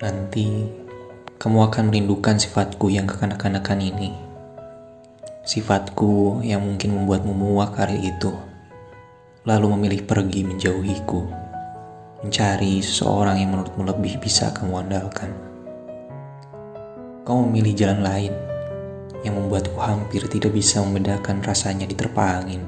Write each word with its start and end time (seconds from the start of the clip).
Nanti 0.00 0.64
kamu 1.36 1.68
akan 1.68 1.92
merindukan 1.92 2.40
sifatku 2.40 2.88
yang 2.88 3.04
kekanak-kanakan 3.04 3.84
ini. 3.84 4.16
Sifatku 5.44 6.40
yang 6.40 6.64
mungkin 6.64 6.96
membuatmu 6.96 7.36
muak 7.36 7.76
hari 7.76 8.08
itu. 8.08 8.32
Lalu 9.44 9.76
memilih 9.76 10.08
pergi 10.08 10.48
menjauhiku. 10.48 11.20
Mencari 12.24 12.80
seseorang 12.80 13.44
yang 13.44 13.52
menurutmu 13.52 13.84
lebih 13.92 14.16
bisa 14.24 14.48
kamu 14.56 14.88
andalkan. 14.88 15.36
Kau 17.28 17.44
memilih 17.44 17.76
jalan 17.76 18.00
lain 18.00 18.32
yang 19.20 19.36
membuatku 19.36 19.76
hampir 19.84 20.24
tidak 20.32 20.56
bisa 20.56 20.80
membedakan 20.80 21.44
rasanya 21.44 21.84
diterpa 21.84 22.40
angin. 22.40 22.64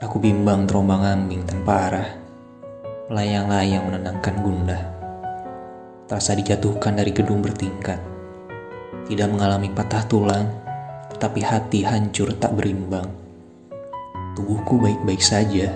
Aku 0.00 0.16
bimbang 0.16 0.64
terombang 0.64 1.04
ambing 1.04 1.44
tanpa 1.44 1.92
arah, 1.92 2.08
layang-layang 3.12 3.84
menenangkan 3.92 4.36
gundah 4.40 4.83
terasa 6.04 6.36
dijatuhkan 6.36 7.00
dari 7.00 7.12
gedung 7.16 7.40
bertingkat. 7.40 7.96
Tidak 9.04 9.28
mengalami 9.28 9.72
patah 9.72 10.04
tulang, 10.04 10.48
tetapi 11.12 11.40
hati 11.44 11.84
hancur 11.84 12.32
tak 12.36 12.56
berimbang. 12.56 13.08
Tubuhku 14.36 14.80
baik-baik 14.80 15.22
saja, 15.22 15.70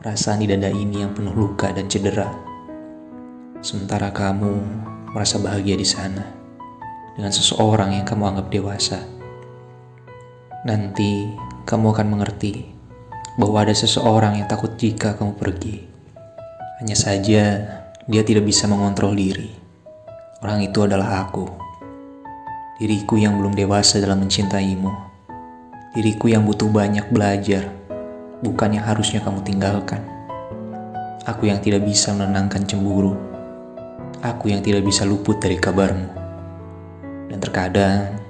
perasaan 0.00 0.44
di 0.44 0.46
dada 0.48 0.70
ini 0.70 1.02
yang 1.04 1.12
penuh 1.12 1.34
luka 1.34 1.72
dan 1.72 1.88
cedera. 1.90 2.28
Sementara 3.60 4.12
kamu 4.12 4.52
merasa 5.12 5.40
bahagia 5.40 5.74
di 5.74 5.88
sana 5.88 6.22
dengan 7.16 7.32
seseorang 7.32 7.96
yang 7.96 8.04
kamu 8.04 8.22
anggap 8.36 8.46
dewasa. 8.52 9.00
Nanti 10.68 11.32
kamu 11.64 11.96
akan 11.96 12.06
mengerti 12.12 12.68
bahwa 13.40 13.64
ada 13.64 13.74
seseorang 13.74 14.40
yang 14.40 14.46
takut 14.48 14.76
jika 14.76 15.16
kamu 15.16 15.36
pergi. 15.36 15.76
Hanya 16.80 16.96
saja 16.96 17.44
dia 18.06 18.22
tidak 18.22 18.46
bisa 18.46 18.70
mengontrol 18.70 19.18
diri. 19.18 19.50
Orang 20.38 20.62
itu 20.62 20.78
adalah 20.86 21.26
aku. 21.26 21.42
Diriku 22.78 23.18
yang 23.18 23.34
belum 23.34 23.58
dewasa 23.58 23.98
dalam 23.98 24.22
mencintaimu. 24.22 24.94
Diriku 25.90 26.30
yang 26.30 26.46
butuh 26.46 26.70
banyak 26.70 27.10
belajar, 27.10 27.66
bukan 28.46 28.78
yang 28.78 28.86
harusnya 28.86 29.18
kamu 29.26 29.42
tinggalkan. 29.42 29.98
Aku 31.26 31.50
yang 31.50 31.58
tidak 31.58 31.82
bisa 31.82 32.14
menenangkan 32.14 32.62
cemburu. 32.62 33.18
Aku 34.22 34.54
yang 34.54 34.62
tidak 34.62 34.86
bisa 34.86 35.02
luput 35.02 35.42
dari 35.42 35.58
kabarmu. 35.58 36.06
Dan 37.26 37.42
terkadang 37.42 38.22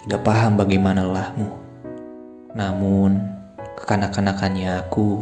tidak 0.00 0.24
paham 0.24 0.56
bagaimana 0.56 1.04
lelahmu. 1.04 1.52
Namun, 2.56 3.20
kekanak-kanakannya 3.76 4.88
aku 4.88 5.20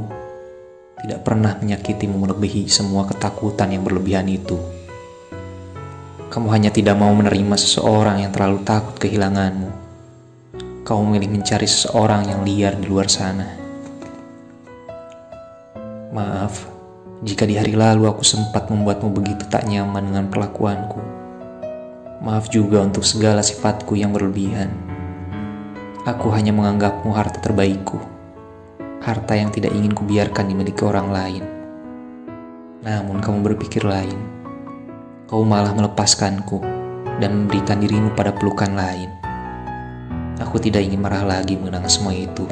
tidak 1.04 1.20
pernah 1.20 1.52
menyakitimu 1.60 2.16
melebihi 2.16 2.64
semua 2.64 3.04
ketakutan 3.04 3.68
yang 3.68 3.84
berlebihan 3.84 4.24
itu. 4.24 4.56
Kamu 6.32 6.48
hanya 6.48 6.72
tidak 6.72 6.96
mau 6.96 7.12
menerima 7.12 7.60
seseorang 7.60 8.24
yang 8.24 8.32
terlalu 8.32 8.64
takut 8.64 8.96
kehilanganmu. 8.96 9.68
Kau 10.80 11.04
memilih 11.04 11.28
mencari 11.28 11.68
seseorang 11.68 12.32
yang 12.32 12.40
liar 12.40 12.80
di 12.80 12.88
luar 12.88 13.12
sana. 13.12 13.52
Maaf, 16.16 16.72
jika 17.20 17.44
di 17.44 17.60
hari 17.60 17.76
lalu 17.76 18.08
aku 18.08 18.24
sempat 18.24 18.72
membuatmu 18.72 19.12
begitu 19.12 19.44
tak 19.52 19.68
nyaman 19.68 20.08
dengan 20.08 20.32
perlakuanku. 20.32 21.04
Maaf 22.24 22.48
juga 22.48 22.80
untuk 22.80 23.04
segala 23.04 23.44
sifatku 23.44 23.92
yang 23.92 24.08
berlebihan. 24.08 24.72
Aku 26.08 26.32
hanya 26.32 26.56
menganggapmu 26.56 27.12
harta 27.12 27.44
terbaikku 27.44 28.13
harta 29.04 29.36
yang 29.36 29.52
tidak 29.52 29.76
ingin 29.76 29.92
kubiarkan 29.92 30.48
dimiliki 30.48 30.80
orang 30.80 31.12
lain. 31.12 31.44
Namun 32.80 33.20
kamu 33.20 33.52
berpikir 33.52 33.84
lain. 33.84 34.16
Kau 35.28 35.44
malah 35.44 35.76
melepaskanku 35.76 36.64
dan 37.20 37.44
memberikan 37.44 37.84
dirimu 37.84 38.16
pada 38.16 38.32
pelukan 38.32 38.72
lain. 38.72 39.12
Aku 40.40 40.56
tidak 40.56 40.88
ingin 40.88 41.04
marah 41.04 41.20
lagi 41.20 41.52
mengenang 41.60 41.84
semua 41.84 42.16
itu. 42.16 42.48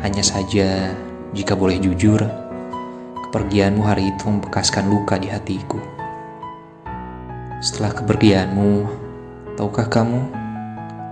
Hanya 0.00 0.24
saja, 0.24 0.96
jika 1.36 1.52
boleh 1.52 1.76
jujur, 1.84 2.24
kepergianmu 3.28 3.84
hari 3.84 4.08
itu 4.08 4.24
membekaskan 4.24 4.88
luka 4.88 5.20
di 5.20 5.28
hatiku. 5.28 5.76
Setelah 7.60 7.92
kepergianmu, 7.92 8.72
tahukah 9.60 9.88
kamu, 9.88 10.20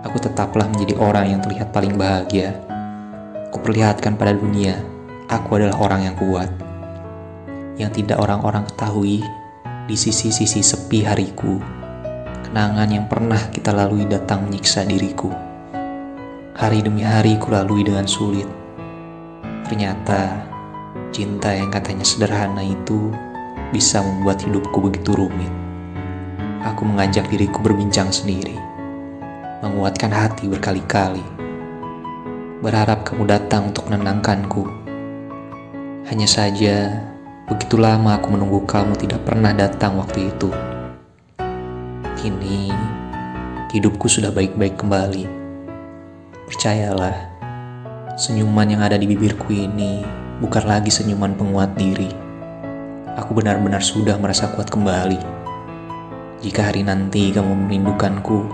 aku 0.01 0.17
tetaplah 0.17 0.65
menjadi 0.69 0.97
orang 0.97 1.37
yang 1.37 1.41
terlihat 1.45 1.73
paling 1.77 1.97
bahagia 1.97 2.57
Kuperlihatkan 3.55 4.19
pada 4.19 4.35
dunia, 4.35 4.83
aku 5.31 5.63
adalah 5.63 5.79
orang 5.79 6.11
yang 6.11 6.19
kuat. 6.19 6.51
Yang 7.79 8.03
tidak 8.03 8.19
orang-orang 8.19 8.67
ketahui 8.67 9.23
di 9.87 9.95
sisi-sisi 9.95 10.59
sepi 10.59 11.07
hariku. 11.07 11.63
Kenangan 12.43 12.91
yang 12.91 13.07
pernah 13.07 13.39
kita 13.55 13.71
lalui 13.71 14.11
datang 14.11 14.51
menyiksa 14.51 14.83
diriku. 14.83 15.31
Hari 16.59 16.83
demi 16.83 17.07
hari 17.07 17.39
ku 17.39 17.55
lalui 17.55 17.87
dengan 17.87 18.11
sulit. 18.11 18.51
Ternyata 19.71 20.51
cinta 21.15 21.55
yang 21.55 21.71
katanya 21.71 22.03
sederhana 22.03 22.67
itu 22.67 23.15
bisa 23.71 24.03
membuat 24.03 24.43
hidupku 24.43 24.83
begitu 24.83 25.15
rumit. 25.15 25.55
Aku 26.75 26.83
mengajak 26.83 27.31
diriku 27.31 27.63
berbincang 27.63 28.11
sendiri, 28.11 28.59
menguatkan 29.63 30.11
hati 30.11 30.51
berkali-kali 30.51 31.34
berharap 32.65 33.05
kamu 33.05 33.29
datang 33.29 33.69
untuk 33.69 33.93
menenangkanku. 33.93 34.65
Hanya 36.09 36.25
saja, 36.25 36.97
begitu 37.45 37.77
lama 37.77 38.17
aku 38.17 38.33
menunggu 38.33 38.65
kamu 38.65 38.97
tidak 38.97 39.21
pernah 39.29 39.53
datang 39.53 40.01
waktu 40.01 40.33
itu. 40.33 40.49
Kini, 42.17 42.73
hidupku 43.69 44.09
sudah 44.09 44.33
baik-baik 44.33 44.81
kembali. 44.81 45.29
Percayalah, 46.49 47.37
senyuman 48.17 48.73
yang 48.73 48.81
ada 48.81 48.97
di 48.97 49.13
bibirku 49.13 49.53
ini 49.53 50.01
bukan 50.41 50.65
lagi 50.65 50.89
senyuman 50.89 51.37
penguat 51.37 51.77
diri. 51.77 52.09
Aku 53.21 53.37
benar-benar 53.37 53.85
sudah 53.85 54.17
merasa 54.17 54.49
kuat 54.57 54.73
kembali. 54.73 55.21
Jika 56.41 56.73
hari 56.73 56.81
nanti 56.81 57.29
kamu 57.29 57.69
merindukanku, 57.69 58.49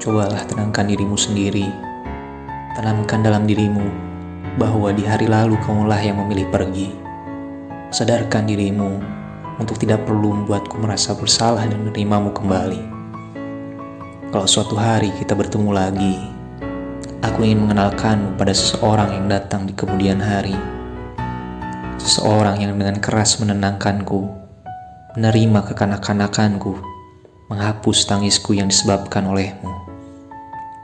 cobalah 0.00 0.40
tenangkan 0.48 0.88
dirimu 0.88 1.20
sendiri 1.20 1.95
Tanamkan 2.76 3.24
dalam 3.24 3.48
dirimu 3.48 3.88
bahwa 4.60 4.92
di 4.92 5.00
hari 5.08 5.24
lalu 5.24 5.56
kamulah 5.64 5.96
yang 5.96 6.20
memilih 6.20 6.44
pergi. 6.52 6.92
Sadarkan 7.88 8.44
dirimu 8.44 9.00
untuk 9.56 9.80
tidak 9.80 10.04
perlu 10.04 10.36
membuatku 10.36 10.76
merasa 10.76 11.16
bersalah 11.16 11.64
dan 11.64 11.80
menerimamu 11.80 12.36
kembali. 12.36 12.82
Kalau 14.28 14.44
suatu 14.44 14.76
hari 14.76 15.08
kita 15.16 15.32
bertemu 15.32 15.70
lagi, 15.72 16.20
aku 17.24 17.48
ingin 17.48 17.64
mengenalkanmu 17.64 18.36
pada 18.36 18.52
seseorang 18.52 19.08
yang 19.08 19.26
datang 19.32 19.64
di 19.64 19.72
kemudian 19.72 20.20
hari. 20.20 20.52
Seseorang 21.96 22.60
yang 22.60 22.76
dengan 22.76 23.00
keras 23.00 23.40
menenangkanku, 23.40 24.28
menerima 25.16 25.72
kekanak-kanakanku, 25.72 26.76
menghapus 27.48 28.04
tangisku 28.04 28.52
yang 28.52 28.68
disebabkan 28.68 29.24
olehmu. 29.32 29.75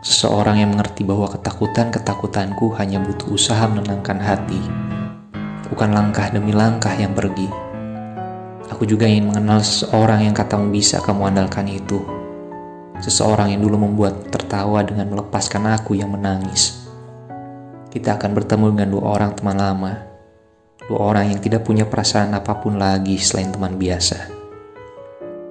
Seseorang 0.03 0.59
yang 0.59 0.75
mengerti 0.75 1.07
bahwa 1.07 1.31
ketakutan-ketakutanku 1.31 2.75
hanya 2.75 2.99
butuh 2.99 3.39
usaha 3.39 3.71
menenangkan 3.71 4.19
hati, 4.19 4.59
bukan 5.71 5.95
langkah 5.95 6.27
demi 6.27 6.51
langkah 6.51 6.91
yang 6.99 7.15
pergi. 7.15 7.47
Aku 8.67 8.83
juga 8.83 9.07
ingin 9.07 9.31
mengenal 9.31 9.63
seseorang 9.63 10.27
yang 10.27 10.35
katamu 10.35 10.75
bisa 10.75 10.99
kamu 10.99 11.31
andalkan 11.31 11.71
itu. 11.71 12.03
Seseorang 12.99 13.55
yang 13.55 13.63
dulu 13.63 13.79
membuat 13.79 14.27
tertawa 14.27 14.83
dengan 14.83 15.07
melepaskan 15.07 15.71
aku 15.71 15.95
yang 15.95 16.11
menangis. 16.11 16.83
Kita 17.87 18.19
akan 18.19 18.35
bertemu 18.35 18.75
dengan 18.75 18.89
dua 18.99 19.05
orang 19.07 19.39
teman 19.39 19.55
lama. 19.55 19.93
Dua 20.83 20.99
orang 20.99 21.31
yang 21.31 21.39
tidak 21.39 21.63
punya 21.63 21.87
perasaan 21.87 22.35
apa 22.35 22.59
pun 22.59 22.75
lagi 22.75 23.23
selain 23.23 23.55
teman 23.55 23.79
biasa. 23.79 24.19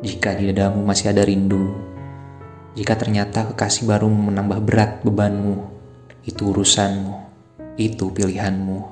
Jika 0.03 0.35
di 0.35 0.51
dadamu 0.51 0.83
masih 0.83 1.15
ada 1.15 1.23
rindu, 1.23 1.90
jika 2.71 2.95
ternyata 2.95 3.51
kekasih 3.51 3.88
baru 3.88 4.07
menambah 4.07 4.59
berat 4.63 4.91
bebanmu, 5.03 5.68
itu 6.23 6.56
urusanmu, 6.56 7.15
itu 7.75 8.06
pilihanmu. 8.12 8.90